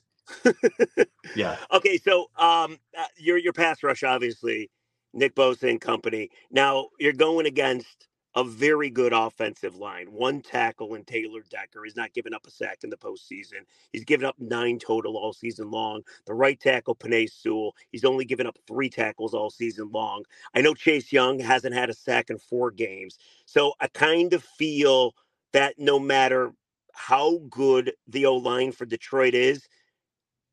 yeah. 1.35 1.57
Okay, 1.71 1.99
so 1.99 2.21
um, 2.37 2.79
uh, 2.97 3.05
your 3.17 3.37
your 3.37 3.53
pass 3.53 3.83
rush, 3.83 4.01
obviously, 4.01 4.71
Nick 5.13 5.35
Bosa 5.35 5.69
and 5.69 5.79
company. 5.79 6.31
Now 6.49 6.87
you're 6.99 7.13
going 7.13 7.45
against 7.45 8.07
a 8.37 8.43
very 8.43 8.91
good 8.91 9.13
offensive 9.13 9.75
line. 9.77 10.05
One 10.11 10.41
tackle 10.41 10.93
in 10.93 11.03
Taylor 11.05 11.41
Decker. 11.49 11.83
He's 11.83 11.95
not 11.95 12.13
giving 12.13 12.35
up 12.35 12.45
a 12.45 12.51
sack 12.51 12.77
in 12.83 12.91
the 12.91 12.95
postseason. 12.95 13.65
He's 13.91 14.05
given 14.05 14.27
up 14.27 14.35
nine 14.37 14.77
total 14.77 15.17
all 15.17 15.33
season 15.33 15.71
long. 15.71 16.03
The 16.27 16.35
right 16.35 16.59
tackle, 16.59 16.95
Penei 16.95 17.27
Sewell, 17.27 17.75
he's 17.91 18.05
only 18.05 18.25
given 18.25 18.45
up 18.45 18.59
three 18.67 18.91
tackles 18.91 19.33
all 19.33 19.49
season 19.49 19.89
long. 19.91 20.23
I 20.53 20.61
know 20.61 20.75
Chase 20.75 21.11
Young 21.11 21.39
hasn't 21.39 21.73
had 21.73 21.89
a 21.89 21.95
sack 21.95 22.29
in 22.29 22.37
four 22.37 22.69
games. 22.69 23.17
So 23.47 23.73
I 23.81 23.87
kind 23.87 24.31
of 24.33 24.43
feel 24.43 25.15
that 25.53 25.73
no 25.79 25.97
matter 25.97 26.51
how 26.93 27.39
good 27.49 27.93
the 28.07 28.27
O 28.27 28.35
line 28.35 28.71
for 28.71 28.85
Detroit 28.85 29.33
is, 29.33 29.67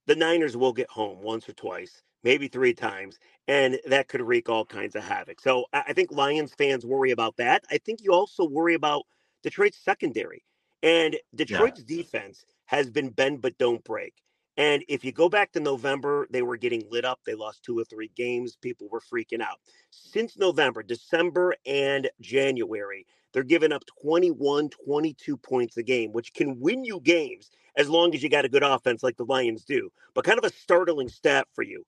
the 0.06 0.16
Niners 0.16 0.56
will 0.56 0.72
get 0.72 0.88
home 0.88 1.20
once 1.20 1.46
or 1.50 1.52
twice, 1.52 2.02
maybe 2.24 2.48
three 2.48 2.74
times 2.74 3.18
and 3.46 3.78
that 3.86 4.08
could 4.08 4.22
wreak 4.22 4.48
all 4.48 4.64
kinds 4.64 4.96
of 4.96 5.04
havoc. 5.04 5.40
So 5.40 5.66
I 5.72 5.92
think 5.92 6.10
Lions 6.10 6.54
fans 6.56 6.84
worry 6.86 7.10
about 7.10 7.36
that. 7.36 7.64
I 7.70 7.78
think 7.78 8.00
you 8.02 8.12
also 8.12 8.44
worry 8.44 8.74
about 8.74 9.04
Detroit's 9.42 9.78
secondary. 9.78 10.42
And 10.82 11.16
Detroit's 11.34 11.84
yeah. 11.86 11.96
defense 11.98 12.44
has 12.66 12.90
been 12.90 13.10
bend 13.10 13.42
but 13.42 13.56
don't 13.58 13.84
break. 13.84 14.14
And 14.56 14.84
if 14.88 15.04
you 15.04 15.12
go 15.12 15.28
back 15.28 15.52
to 15.52 15.60
November, 15.60 16.28
they 16.30 16.42
were 16.42 16.56
getting 16.56 16.84
lit 16.90 17.04
up. 17.04 17.20
They 17.26 17.34
lost 17.34 17.64
two 17.64 17.78
or 17.78 17.84
three 17.84 18.10
games. 18.14 18.56
People 18.56 18.88
were 18.88 19.00
freaking 19.00 19.40
out. 19.40 19.58
Since 19.90 20.38
November, 20.38 20.82
December, 20.82 21.56
and 21.66 22.08
January, 22.20 23.04
they're 23.32 23.42
giving 23.42 23.72
up 23.72 23.82
21, 24.02 24.70
22 24.70 25.36
points 25.38 25.76
a 25.76 25.82
game, 25.82 26.12
which 26.12 26.32
can 26.34 26.60
win 26.60 26.84
you 26.84 27.00
games 27.00 27.50
as 27.76 27.88
long 27.88 28.14
as 28.14 28.22
you 28.22 28.28
got 28.28 28.44
a 28.44 28.48
good 28.48 28.62
offense 28.62 29.02
like 29.02 29.16
the 29.16 29.24
Lions 29.24 29.64
do. 29.64 29.90
But 30.14 30.24
kind 30.24 30.38
of 30.38 30.44
a 30.44 30.54
startling 30.54 31.08
stat 31.08 31.48
for 31.52 31.64
you 31.64 31.84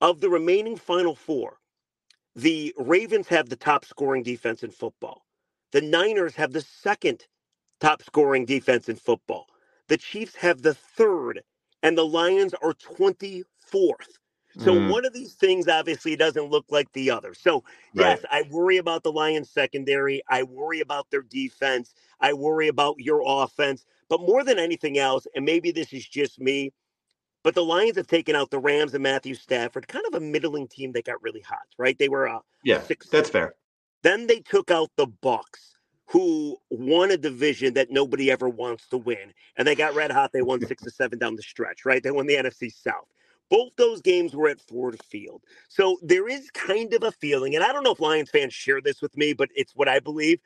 of 0.00 0.20
the 0.20 0.30
remaining 0.30 0.76
final 0.76 1.14
four, 1.14 1.58
the 2.34 2.74
Ravens 2.78 3.28
have 3.28 3.48
the 3.48 3.56
top 3.56 3.84
scoring 3.84 4.22
defense 4.22 4.62
in 4.62 4.70
football. 4.70 5.24
The 5.72 5.80
Niners 5.80 6.34
have 6.36 6.52
the 6.52 6.60
second 6.60 7.26
top 7.80 8.02
scoring 8.02 8.44
defense 8.44 8.88
in 8.88 8.96
football. 8.96 9.46
The 9.88 9.96
Chiefs 9.96 10.34
have 10.36 10.62
the 10.62 10.74
third, 10.74 11.42
and 11.82 11.96
the 11.96 12.06
Lions 12.06 12.54
are 12.62 12.74
24th. 12.74 14.18
So 14.58 14.74
mm. 14.74 14.90
one 14.90 15.04
of 15.04 15.12
these 15.12 15.34
things 15.34 15.68
obviously 15.68 16.16
doesn't 16.16 16.50
look 16.50 16.66
like 16.70 16.90
the 16.92 17.10
other. 17.10 17.34
So 17.34 17.64
yes, 17.92 18.24
right. 18.30 18.44
I 18.44 18.48
worry 18.50 18.78
about 18.78 19.02
the 19.02 19.12
Lions 19.12 19.50
secondary. 19.50 20.22
I 20.28 20.42
worry 20.42 20.80
about 20.80 21.10
their 21.10 21.22
defense. 21.22 21.94
I 22.20 22.32
worry 22.32 22.68
about 22.68 22.96
your 22.98 23.22
offense. 23.24 23.84
But 24.08 24.20
more 24.20 24.42
than 24.42 24.58
anything 24.58 24.98
else, 24.98 25.26
and 25.34 25.44
maybe 25.44 25.70
this 25.70 25.92
is 25.92 26.06
just 26.06 26.40
me, 26.40 26.72
but 27.48 27.54
the 27.54 27.64
Lions 27.64 27.96
have 27.96 28.06
taken 28.06 28.36
out 28.36 28.50
the 28.50 28.58
Rams 28.58 28.92
and 28.92 29.02
Matthew 29.02 29.34
Stafford, 29.34 29.88
kind 29.88 30.04
of 30.06 30.12
a 30.12 30.20
middling 30.20 30.68
team 30.68 30.92
that 30.92 31.06
got 31.06 31.22
really 31.22 31.40
hot, 31.40 31.64
right? 31.78 31.96
They 31.98 32.10
were 32.10 32.28
uh, 32.28 32.40
yeah, 32.62 32.82
six, 32.82 33.08
that's 33.08 33.30
fair. 33.30 33.54
Then 34.02 34.26
they 34.26 34.40
took 34.40 34.70
out 34.70 34.90
the 34.98 35.06
Bucs, 35.06 35.78
who 36.08 36.58
won 36.68 37.10
a 37.10 37.16
division 37.16 37.72
that 37.72 37.90
nobody 37.90 38.30
ever 38.30 38.50
wants 38.50 38.86
to 38.88 38.98
win, 38.98 39.32
and 39.56 39.66
they 39.66 39.74
got 39.74 39.94
red 39.94 40.10
hot. 40.10 40.30
They 40.34 40.42
won 40.42 40.60
six 40.66 40.82
to 40.82 40.90
seven 40.90 41.18
down 41.18 41.36
the 41.36 41.42
stretch, 41.42 41.86
right? 41.86 42.02
They 42.02 42.10
won 42.10 42.26
the 42.26 42.34
NFC 42.34 42.70
South. 42.70 43.08
Both 43.48 43.70
those 43.78 44.02
games 44.02 44.34
were 44.34 44.50
at 44.50 44.60
Ford 44.60 45.02
Field. 45.04 45.42
So 45.70 45.96
there 46.02 46.28
is 46.28 46.50
kind 46.50 46.92
of 46.92 47.02
a 47.02 47.12
feeling, 47.12 47.54
and 47.54 47.64
I 47.64 47.72
don't 47.72 47.82
know 47.82 47.92
if 47.92 48.00
Lions 48.00 48.28
fans 48.28 48.52
share 48.52 48.82
this 48.82 49.00
with 49.00 49.16
me, 49.16 49.32
but 49.32 49.48
it's 49.56 49.74
what 49.74 49.88
I 49.88 50.00
believe. 50.00 50.38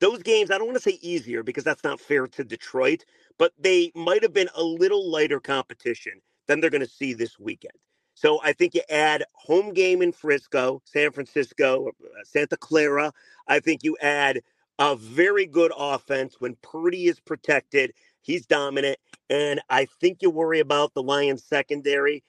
Those 0.00 0.22
games, 0.22 0.50
I 0.50 0.56
don't 0.56 0.68
want 0.68 0.82
to 0.82 0.90
say 0.90 0.98
easier 1.02 1.42
because 1.42 1.64
that's 1.64 1.84
not 1.84 2.00
fair 2.00 2.26
to 2.26 2.42
Detroit, 2.42 3.04
but 3.36 3.52
they 3.58 3.92
might 3.94 4.22
have 4.22 4.32
been 4.32 4.48
a 4.54 4.62
little 4.62 5.10
lighter 5.10 5.40
competition 5.40 6.22
than 6.48 6.60
they're 6.60 6.70
going 6.70 6.80
to 6.84 6.90
see 6.90 7.12
this 7.14 7.38
weekend. 7.38 7.74
So 8.14 8.40
I 8.42 8.52
think 8.52 8.74
you 8.74 8.82
add 8.90 9.24
home 9.32 9.72
game 9.72 10.02
in 10.02 10.10
Frisco, 10.10 10.82
San 10.84 11.12
Francisco, 11.12 11.88
uh, 11.88 12.24
Santa 12.24 12.56
Clara. 12.56 13.12
I 13.46 13.60
think 13.60 13.84
you 13.84 13.96
add 14.02 14.40
a 14.80 14.96
very 14.96 15.46
good 15.46 15.72
offense 15.78 16.36
when 16.40 16.56
Purdy 16.60 17.06
is 17.06 17.20
protected. 17.20 17.92
He's 18.20 18.44
dominant. 18.44 18.98
And 19.30 19.60
I 19.70 19.86
think 20.00 20.18
you 20.20 20.30
worry 20.30 20.58
about 20.58 20.94
the 20.94 21.02
Lions 21.02 21.44
secondary. 21.44 22.24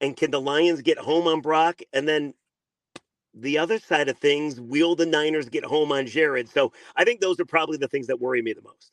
And 0.00 0.16
can 0.16 0.30
the 0.30 0.40
Lions 0.40 0.80
get 0.80 0.96
home 0.96 1.26
on 1.26 1.42
Brock? 1.42 1.80
And 1.92 2.08
then 2.08 2.32
the 3.34 3.58
other 3.58 3.78
side 3.78 4.08
of 4.08 4.16
things, 4.16 4.60
will 4.60 4.94
the 4.94 5.06
Niners 5.06 5.48
get 5.48 5.64
home 5.64 5.92
on 5.92 6.06
Jared? 6.06 6.48
So 6.48 6.72
I 6.96 7.04
think 7.04 7.20
those 7.20 7.38
are 7.38 7.44
probably 7.44 7.76
the 7.76 7.88
things 7.88 8.06
that 8.06 8.20
worry 8.20 8.40
me 8.40 8.54
the 8.54 8.62
most. 8.62 8.92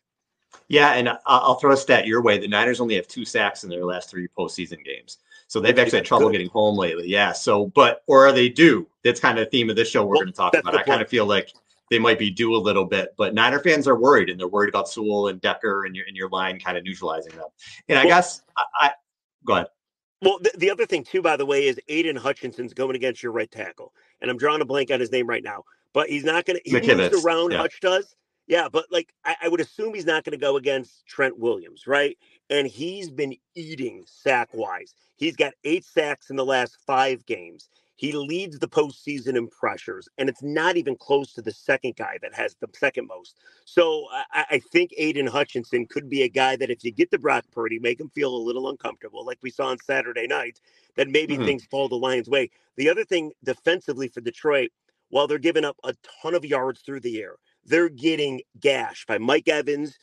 Yeah, 0.67 0.93
and 0.93 1.09
I'll 1.25 1.55
throw 1.55 1.73
a 1.73 1.77
stat 1.77 2.07
your 2.07 2.21
way. 2.21 2.37
The 2.37 2.47
Niners 2.47 2.79
only 2.79 2.95
have 2.95 3.07
two 3.07 3.25
sacks 3.25 3.63
in 3.63 3.69
their 3.69 3.85
last 3.85 4.09
three 4.09 4.27
postseason 4.37 4.83
games. 4.85 5.17
So 5.47 5.59
they've 5.59 5.77
actually 5.77 5.97
had 5.99 6.05
trouble 6.05 6.29
getting 6.29 6.47
home 6.49 6.77
lately. 6.77 7.09
Yeah. 7.09 7.33
So, 7.33 7.67
but, 7.67 8.03
or 8.07 8.25
are 8.25 8.31
they 8.31 8.47
due? 8.47 8.87
That's 9.03 9.19
kind 9.19 9.37
of 9.37 9.45
the 9.45 9.51
theme 9.51 9.69
of 9.69 9.75
this 9.75 9.89
show 9.89 10.05
we're 10.05 10.11
well, 10.11 10.21
going 10.21 10.31
to 10.31 10.37
talk 10.37 10.55
about. 10.55 10.75
I 10.75 10.83
kind 10.83 11.01
of 11.01 11.09
feel 11.09 11.25
like 11.25 11.51
they 11.89 11.99
might 11.99 12.17
be 12.17 12.29
due 12.29 12.55
a 12.55 12.57
little 12.57 12.85
bit, 12.85 13.13
but 13.17 13.33
Niner 13.33 13.59
fans 13.59 13.85
are 13.85 13.99
worried 13.99 14.29
and 14.29 14.39
they're 14.39 14.47
worried 14.47 14.69
about 14.69 14.87
Sewell 14.87 15.27
and 15.27 15.41
Decker 15.41 15.83
and 15.83 15.93
your, 15.93 16.05
and 16.07 16.15
your 16.15 16.29
line 16.29 16.57
kind 16.57 16.77
of 16.77 16.85
neutralizing 16.85 17.33
them. 17.33 17.47
And 17.89 17.99
I 17.99 18.05
well, 18.05 18.15
guess 18.15 18.41
I, 18.57 18.63
I, 18.79 18.91
go 19.43 19.53
ahead. 19.55 19.67
Well, 20.21 20.39
the, 20.39 20.51
the, 20.57 20.71
other 20.71 20.85
thing 20.85 21.03
too, 21.03 21.21
by 21.21 21.35
the 21.35 21.45
way, 21.45 21.65
is 21.65 21.77
Aiden 21.89 22.17
Hutchinson's 22.17 22.73
going 22.73 22.95
against 22.95 23.21
your 23.21 23.33
right 23.33 23.51
tackle, 23.51 23.91
and 24.21 24.31
I'm 24.31 24.37
drawing 24.37 24.61
a 24.61 24.65
blank 24.65 24.89
on 24.89 25.01
his 25.01 25.11
name 25.11 25.27
right 25.27 25.43
now. 25.43 25.63
But 25.93 26.07
he's 26.07 26.23
not 26.23 26.45
going 26.45 26.59
to. 26.59 26.61
He 26.63 26.77
McKivitz. 26.77 27.11
moves 27.11 27.25
around. 27.25 27.51
Yeah. 27.51 27.57
Hutch 27.57 27.79
does. 27.81 28.15
Yeah, 28.47 28.67
but 28.69 28.85
like 28.91 29.13
I, 29.23 29.35
I 29.43 29.47
would 29.47 29.61
assume 29.61 29.93
he's 29.93 30.05
not 30.05 30.23
going 30.23 30.37
to 30.37 30.37
go 30.37 30.57
against 30.57 31.05
Trent 31.05 31.37
Williams, 31.37 31.87
right? 31.87 32.17
And 32.49 32.67
he's 32.67 33.09
been 33.09 33.35
eating 33.55 34.03
sack 34.05 34.49
wise. 34.53 34.93
He's 35.15 35.35
got 35.35 35.53
eight 35.63 35.85
sacks 35.85 36.29
in 36.29 36.35
the 36.35 36.45
last 36.45 36.77
five 36.85 37.25
games. 37.25 37.69
He 37.95 38.13
leads 38.13 38.57
the 38.57 38.67
postseason 38.67 39.37
in 39.37 39.47
pressures, 39.47 40.09
and 40.17 40.27
it's 40.27 40.41
not 40.41 40.75
even 40.75 40.95
close 40.95 41.33
to 41.33 41.41
the 41.43 41.51
second 41.51 41.95
guy 41.97 42.17
that 42.23 42.33
has 42.33 42.55
the 42.55 42.67
second 42.73 43.05
most. 43.05 43.37
So 43.65 44.07
I, 44.33 44.45
I 44.49 44.59
think 44.71 44.89
Aiden 44.99 45.29
Hutchinson 45.29 45.85
could 45.85 46.09
be 46.09 46.23
a 46.23 46.27
guy 46.27 46.55
that 46.55 46.71
if 46.71 46.83
you 46.83 46.91
get 46.91 47.11
the 47.11 47.19
Brock 47.19 47.45
Purdy, 47.51 47.77
make 47.77 47.99
him 47.99 48.09
feel 48.09 48.35
a 48.35 48.41
little 48.41 48.69
uncomfortable, 48.69 49.23
like 49.23 49.37
we 49.43 49.51
saw 49.51 49.67
on 49.67 49.77
Saturday 49.77 50.25
night, 50.25 50.59
that 50.95 51.09
maybe 51.09 51.35
mm-hmm. 51.35 51.45
things 51.45 51.65
fall 51.65 51.87
the 51.87 51.95
Lions' 51.95 52.27
way. 52.27 52.49
The 52.75 52.89
other 52.89 53.05
thing 53.05 53.33
defensively 53.43 54.07
for 54.07 54.21
Detroit, 54.21 54.71
while 55.09 55.27
they're 55.27 55.37
giving 55.37 55.63
up 55.63 55.77
a 55.83 55.93
ton 56.23 56.33
of 56.33 56.43
yards 56.43 56.81
through 56.81 57.01
the 57.01 57.21
air, 57.21 57.35
they're 57.65 57.89
getting 57.89 58.41
gashed 58.59 59.07
by 59.07 59.17
Mike 59.17 59.47
Evans. 59.47 59.97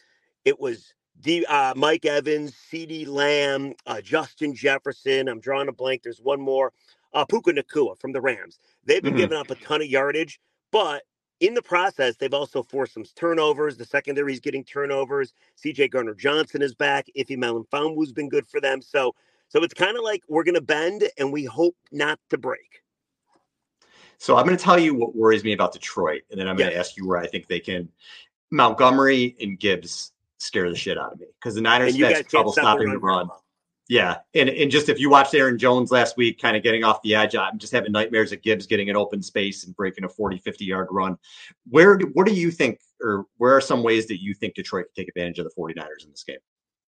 It 0.45 0.59
was 0.59 0.93
D, 1.21 1.45
uh, 1.47 1.75
Mike 1.77 2.05
Evans, 2.05 2.55
CeeDee 2.71 3.07
Lamb, 3.07 3.75
uh, 3.87 4.01
Justin 4.01 4.55
Jefferson. 4.55 5.29
I'm 5.29 5.41
drawing 5.41 5.69
a 5.69 5.73
blank. 5.73 6.03
There's 6.03 6.21
one 6.21 6.41
more. 6.41 6.73
Uh, 7.13 7.25
Puka 7.25 7.53
Nacua 7.53 7.99
from 7.99 8.13
the 8.13 8.21
Rams. 8.21 8.59
They've 8.85 9.03
been 9.03 9.13
mm-hmm. 9.13 9.21
giving 9.21 9.39
up 9.39 9.51
a 9.51 9.55
ton 9.57 9.81
of 9.81 9.89
yardage, 9.89 10.41
But 10.71 11.03
in 11.41 11.55
the 11.55 11.63
process, 11.63 12.17
they've 12.17 12.35
also 12.35 12.63
forced 12.63 12.95
some 12.95 13.05
turnovers. 13.15 13.77
The 13.77 13.85
secondary 13.85 14.33
is 14.33 14.41
getting 14.41 14.65
turnovers. 14.65 15.33
CJ 15.63 15.91
Gardner-Johnson 15.91 16.63
is 16.63 16.75
back. 16.75 17.07
Ife 17.19 17.29
Melifonwu's 17.29 18.13
been 18.13 18.29
good 18.29 18.47
for 18.47 18.61
them. 18.61 18.83
So, 18.83 19.15
so 19.49 19.63
it's 19.63 19.75
kind 19.75 19.97
of 19.97 20.03
like 20.03 20.23
we're 20.29 20.45
going 20.45 20.55
to 20.55 20.61
bend 20.61 21.05
and 21.19 21.33
we 21.33 21.45
hope 21.45 21.77
not 21.93 22.19
to 22.31 22.39
break. 22.39 22.83
So 24.19 24.37
I'm 24.37 24.45
going 24.45 24.57
to 24.57 24.63
tell 24.63 24.79
you 24.79 24.95
what 24.95 25.15
worries 25.15 25.45
me 25.45 25.53
about 25.53 25.73
Detroit, 25.73 26.23
and 26.31 26.39
then 26.39 26.49
I'm 26.49 26.57
going 26.57 26.71
to 26.71 26.77
ask 26.77 26.97
you 26.97 27.07
where 27.07 27.19
I 27.19 27.27
think 27.27 27.47
they 27.47 27.61
can. 27.61 27.89
Montgomery 28.51 29.37
and 29.41 29.59
Gibbs 29.59 30.13
scare 30.39 30.69
the 30.69 30.77
shit 30.77 30.99
out 30.99 31.13
of 31.13 31.21
me 31.21 31.27
because 31.41 31.55
the 31.55 31.61
Niners 31.61 31.97
had 31.97 32.29
trouble 32.29 32.53
stopping 32.53 32.91
the 32.91 32.99
run. 32.99 33.29
Yeah, 33.89 34.19
and 34.35 34.51
and 34.51 34.71
just 34.71 34.91
if 34.91 34.99
you 34.99 35.09
watched 35.09 35.35
Aaron 35.35 35.57
Jones 35.57 35.91
last 35.91 36.17
week, 36.19 36.41
kind 36.41 36.57
of 36.57 36.63
getting 36.63 36.85
off 36.85 37.01
the 37.03 37.15
edge, 37.15 37.35
I'm 37.35 37.59
just 37.59 37.73
having 37.73 37.91
nightmares 37.93 38.33
of 38.33 38.43
Gibbs 38.43 38.67
getting 38.67 38.91
an 38.91 38.97
open 38.97 39.23
space 39.23 39.65
and 39.65 39.75
breaking 39.75 40.05
a 40.05 40.09
40, 40.09 40.39
50 40.39 40.65
yard 40.65 40.89
run. 40.91 41.17
Where 41.71 41.97
do, 41.97 42.11
what 42.13 42.27
do 42.27 42.35
you 42.35 42.51
think, 42.51 42.81
or 43.01 43.25
where 43.39 43.57
are 43.57 43.63
some 43.63 43.83
ways 43.83 44.07
that 44.09 44.21
you 44.21 44.35
think 44.35 44.55
Detroit 44.55 44.87
could 44.87 44.95
take 44.95 45.09
advantage 45.09 45.39
of 45.39 45.47
the 45.47 45.55
49ers 45.59 46.05
in 46.05 46.11
this 46.11 46.23
game? 46.23 46.39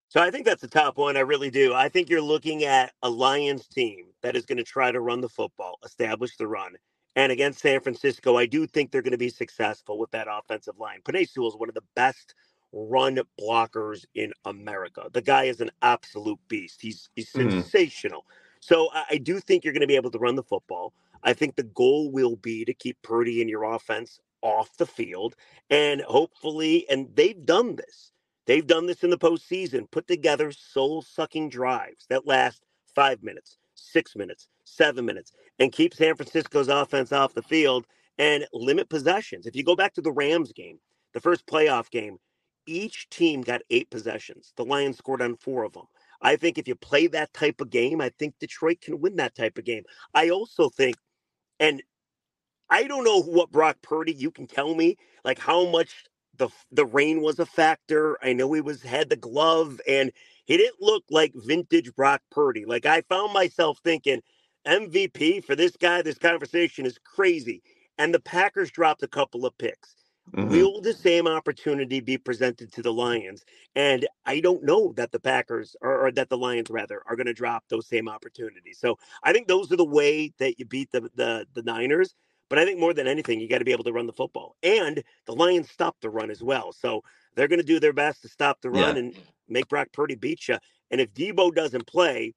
So 0.08 0.20
I 0.20 0.30
think 0.30 0.44
that's 0.44 0.60
the 0.60 0.68
top 0.68 0.98
one. 0.98 1.16
I 1.16 1.20
really 1.20 1.50
do. 1.50 1.72
I 1.72 1.88
think 1.88 2.10
you're 2.10 2.20
looking 2.20 2.64
at 2.64 2.92
a 3.02 3.08
Lions 3.08 3.66
team 3.68 4.06
that 4.22 4.36
is 4.36 4.44
going 4.44 4.58
to 4.58 4.64
try 4.64 4.92
to 4.92 5.00
run 5.00 5.20
the 5.20 5.28
football, 5.28 5.78
establish 5.84 6.36
the 6.36 6.48
run. 6.48 6.72
And 7.16 7.32
against 7.32 7.60
San 7.60 7.80
Francisco, 7.80 8.36
I 8.36 8.46
do 8.46 8.66
think 8.66 8.90
they're 8.90 9.02
going 9.02 9.12
to 9.12 9.18
be 9.18 9.30
successful 9.30 9.98
with 9.98 10.10
that 10.12 10.28
offensive 10.30 10.78
line. 10.78 11.00
Penei 11.02 11.28
Sewell 11.28 11.48
is 11.48 11.56
one 11.56 11.68
of 11.68 11.74
the 11.74 11.82
best 11.96 12.34
run 12.72 13.18
blockers 13.40 14.04
in 14.14 14.32
America. 14.44 15.08
The 15.12 15.22
guy 15.22 15.44
is 15.44 15.60
an 15.60 15.70
absolute 15.82 16.38
beast. 16.48 16.80
He's 16.80 17.10
he's 17.16 17.32
mm-hmm. 17.32 17.50
sensational. 17.50 18.26
So 18.60 18.90
I, 18.94 19.04
I 19.10 19.16
do 19.18 19.40
think 19.40 19.64
you're 19.64 19.72
going 19.72 19.80
to 19.80 19.88
be 19.88 19.96
able 19.96 20.12
to 20.12 20.18
run 20.18 20.36
the 20.36 20.42
football. 20.44 20.92
I 21.22 21.32
think 21.32 21.56
the 21.56 21.64
goal 21.64 22.10
will 22.12 22.36
be 22.36 22.64
to 22.64 22.72
keep 22.72 22.96
Purdy 23.02 23.40
and 23.40 23.50
your 23.50 23.64
offense 23.64 24.20
off 24.42 24.76
the 24.78 24.86
field, 24.86 25.36
and 25.68 26.00
hopefully, 26.02 26.86
and 26.88 27.08
they've 27.14 27.44
done 27.44 27.76
this. 27.76 28.12
They've 28.46 28.66
done 28.66 28.86
this 28.86 29.04
in 29.04 29.10
the 29.10 29.18
postseason. 29.18 29.90
Put 29.90 30.08
together 30.08 30.50
soul-sucking 30.50 31.50
drives 31.50 32.06
that 32.08 32.26
last 32.26 32.64
five 32.94 33.22
minutes, 33.22 33.58
six 33.80 34.16
minutes, 34.16 34.48
seven 34.64 35.04
minutes, 35.04 35.32
and 35.58 35.72
keep 35.72 35.94
San 35.94 36.14
Francisco's 36.14 36.68
offense 36.68 37.12
off 37.12 37.34
the 37.34 37.42
field 37.42 37.86
and 38.18 38.46
limit 38.52 38.88
possessions. 38.88 39.46
If 39.46 39.56
you 39.56 39.64
go 39.64 39.76
back 39.76 39.94
to 39.94 40.02
the 40.02 40.12
Rams 40.12 40.52
game, 40.52 40.78
the 41.14 41.20
first 41.20 41.46
playoff 41.46 41.90
game, 41.90 42.18
each 42.66 43.08
team 43.08 43.42
got 43.42 43.62
eight 43.70 43.90
possessions. 43.90 44.52
The 44.56 44.64
Lions 44.64 44.98
scored 44.98 45.22
on 45.22 45.36
four 45.36 45.64
of 45.64 45.72
them. 45.72 45.86
I 46.22 46.36
think 46.36 46.58
if 46.58 46.68
you 46.68 46.74
play 46.74 47.06
that 47.08 47.32
type 47.32 47.60
of 47.60 47.70
game, 47.70 48.00
I 48.00 48.10
think 48.18 48.34
Detroit 48.38 48.80
can 48.80 49.00
win 49.00 49.16
that 49.16 49.34
type 49.34 49.56
of 49.58 49.64
game. 49.64 49.84
I 50.14 50.30
also 50.30 50.68
think, 50.68 50.96
and 51.58 51.82
I 52.68 52.84
don't 52.84 53.04
know 53.04 53.22
what 53.22 53.50
Brock 53.50 53.78
Purdy, 53.82 54.12
you 54.12 54.30
can 54.30 54.46
tell 54.46 54.74
me 54.74 54.96
like 55.24 55.38
how 55.38 55.68
much 55.70 56.04
the 56.36 56.48
the 56.70 56.86
rain 56.86 57.20
was 57.20 57.38
a 57.38 57.46
factor. 57.46 58.18
I 58.22 58.32
know 58.32 58.52
he 58.52 58.60
was 58.60 58.82
had 58.82 59.08
the 59.08 59.16
glove 59.16 59.80
and 59.88 60.12
he 60.50 60.56
didn't 60.56 60.82
look 60.82 61.04
like 61.10 61.32
vintage 61.36 61.94
Brock 61.94 62.22
Purdy. 62.32 62.64
Like 62.64 62.84
I 62.84 63.02
found 63.02 63.32
myself 63.32 63.78
thinking 63.84 64.20
MVP 64.66 65.44
for 65.44 65.54
this 65.54 65.76
guy, 65.76 66.02
this 66.02 66.18
conversation 66.18 66.84
is 66.84 66.98
crazy. 67.04 67.62
And 67.98 68.12
the 68.12 68.18
Packers 68.18 68.72
dropped 68.72 69.04
a 69.04 69.08
couple 69.08 69.46
of 69.46 69.56
picks. 69.58 69.94
Mm-hmm. 70.34 70.50
Will 70.50 70.80
the 70.80 70.92
same 70.92 71.28
opportunity 71.28 72.00
be 72.00 72.18
presented 72.18 72.72
to 72.72 72.82
the 72.82 72.92
Lions? 72.92 73.44
And 73.76 74.08
I 74.26 74.40
don't 74.40 74.64
know 74.64 74.92
that 74.96 75.12
the 75.12 75.20
Packers 75.20 75.76
or, 75.82 76.06
or 76.06 76.10
that 76.12 76.28
the 76.28 76.36
Lions 76.36 76.68
rather 76.68 77.00
are 77.06 77.14
going 77.14 77.28
to 77.28 77.32
drop 77.32 77.62
those 77.68 77.86
same 77.86 78.08
opportunities. 78.08 78.80
So 78.80 78.98
I 79.22 79.32
think 79.32 79.46
those 79.46 79.70
are 79.70 79.76
the 79.76 79.84
way 79.84 80.32
that 80.40 80.58
you 80.58 80.64
beat 80.64 80.90
the 80.90 81.08
the, 81.14 81.46
the 81.54 81.62
Niners. 81.62 82.16
But 82.48 82.58
I 82.58 82.64
think 82.64 82.80
more 82.80 82.92
than 82.92 83.06
anything, 83.06 83.40
you 83.40 83.48
got 83.48 83.58
to 83.58 83.64
be 83.64 83.70
able 83.70 83.84
to 83.84 83.92
run 83.92 84.08
the 84.08 84.12
football. 84.12 84.56
And 84.64 85.04
the 85.26 85.32
Lions 85.32 85.70
stopped 85.70 86.02
the 86.02 86.10
run 86.10 86.28
as 86.28 86.42
well. 86.42 86.72
So 86.72 87.04
they're 87.36 87.46
going 87.46 87.60
to 87.60 87.64
do 87.64 87.78
their 87.78 87.92
best 87.92 88.22
to 88.22 88.28
stop 88.28 88.60
the 88.60 88.70
run 88.70 88.96
yeah. 88.96 89.02
and 89.02 89.14
make 89.50 89.68
Brock 89.68 89.88
Purdy 89.92 90.14
beat 90.14 90.48
you. 90.48 90.58
And 90.90 91.00
if 91.00 91.12
Debo 91.12 91.54
doesn't 91.54 91.86
play, 91.86 92.34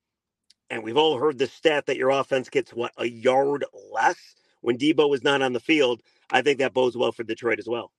and 0.69 0.83
we've 0.83 0.97
all 0.97 1.17
heard 1.17 1.37
the 1.37 1.47
stat 1.47 1.85
that 1.85 1.97
your 1.97 2.09
offense 2.09 2.49
gets 2.49 2.73
what 2.73 2.91
a 2.97 3.05
yard 3.05 3.65
less 3.91 4.35
when 4.61 4.77
Debo 4.77 5.13
is 5.13 5.23
not 5.23 5.41
on 5.41 5.53
the 5.53 5.59
field, 5.59 6.01
I 6.31 6.41
think 6.41 6.59
that 6.59 6.73
bodes 6.73 6.97
well 6.97 7.11
for 7.11 7.23
Detroit 7.23 7.59
as 7.59 7.67
well. 7.67 7.91